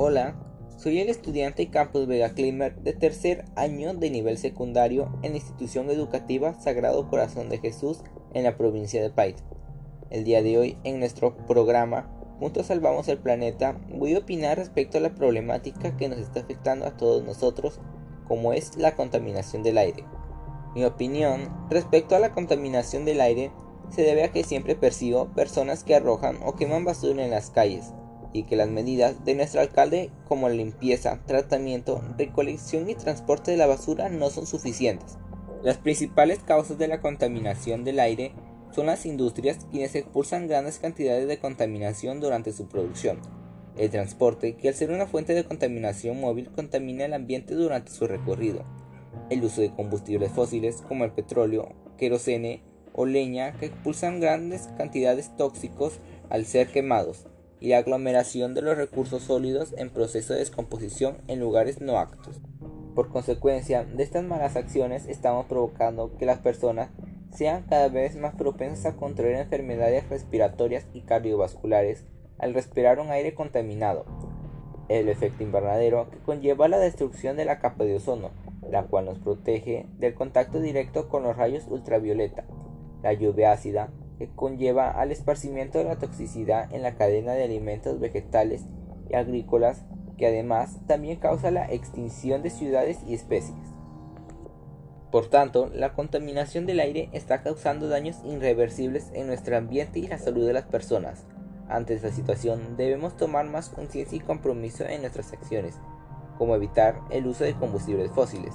[0.00, 0.36] Hola,
[0.76, 5.90] soy el estudiante Campus Vega Klimer de tercer año de nivel secundario en la institución
[5.90, 7.98] educativa Sagrado Corazón de Jesús
[8.32, 9.34] en la provincia de País.
[10.10, 12.08] El día de hoy, en nuestro programa
[12.38, 16.86] Juntos Salvamos el Planeta, voy a opinar respecto a la problemática que nos está afectando
[16.86, 17.80] a todos nosotros,
[18.28, 20.04] como es la contaminación del aire.
[20.76, 23.50] Mi opinión respecto a la contaminación del aire
[23.90, 27.92] se debe a que siempre percibo personas que arrojan o queman basura en las calles,
[28.32, 33.66] y que las medidas de nuestro alcalde como limpieza, tratamiento, recolección y transporte de la
[33.66, 35.16] basura no son suficientes.
[35.62, 38.32] Las principales causas de la contaminación del aire
[38.70, 43.18] son las industrias quienes expulsan grandes cantidades de contaminación durante su producción.
[43.76, 48.06] El transporte, que al ser una fuente de contaminación móvil contamina el ambiente durante su
[48.06, 48.64] recorrido.
[49.30, 55.36] El uso de combustibles fósiles como el petróleo, querosene o leña que expulsan grandes cantidades
[55.36, 56.00] tóxicos
[56.30, 57.26] al ser quemados
[57.60, 62.40] y la aglomeración de los recursos sólidos en proceso de descomposición en lugares no actos.
[62.94, 66.90] Por consecuencia de estas malas acciones estamos provocando que las personas
[67.30, 72.04] sean cada vez más propensas a contraer enfermedades respiratorias y cardiovasculares
[72.38, 74.04] al respirar un aire contaminado.
[74.88, 78.30] El efecto invernadero que conlleva la destrucción de la capa de ozono,
[78.68, 82.44] la cual nos protege del contacto directo con los rayos ultravioleta.
[83.02, 88.00] La lluvia ácida que conlleva al esparcimiento de la toxicidad en la cadena de alimentos
[88.00, 88.64] vegetales
[89.08, 89.84] y agrícolas
[90.18, 93.56] que además también causa la extinción de ciudades y especies.
[95.10, 100.18] Por tanto, la contaminación del aire está causando daños irreversibles en nuestro ambiente y la
[100.18, 101.24] salud de las personas.
[101.68, 105.76] Ante esta situación debemos tomar más conciencia y compromiso en nuestras acciones,
[106.36, 108.54] como evitar el uso de combustibles fósiles,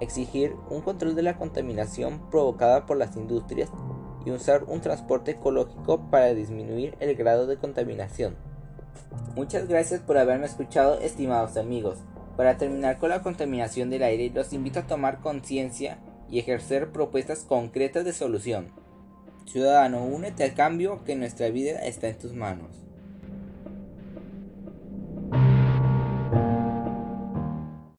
[0.00, 3.70] exigir un control de la contaminación provocada por las industrias
[4.28, 8.36] y usar un transporte ecológico para disminuir el grado de contaminación.
[9.34, 11.98] Muchas gracias por haberme escuchado estimados amigos.
[12.36, 15.98] Para terminar con la contaminación del aire, los invito a tomar conciencia
[16.30, 18.68] y ejercer propuestas concretas de solución.
[19.46, 22.87] Ciudadano, únete al cambio que nuestra vida está en tus manos.